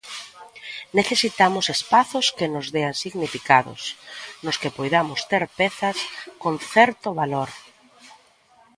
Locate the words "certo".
6.73-7.07